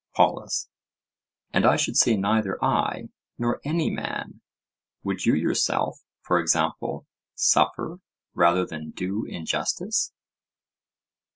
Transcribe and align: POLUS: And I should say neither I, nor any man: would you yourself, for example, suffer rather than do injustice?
POLUS: 0.15 0.67
And 1.53 1.63
I 1.63 1.75
should 1.75 1.95
say 1.95 2.17
neither 2.17 2.57
I, 2.65 3.09
nor 3.37 3.61
any 3.63 3.91
man: 3.91 4.41
would 5.03 5.27
you 5.27 5.35
yourself, 5.35 5.99
for 6.23 6.39
example, 6.39 7.05
suffer 7.35 7.99
rather 8.33 8.65
than 8.65 8.89
do 8.89 9.25
injustice? 9.25 10.11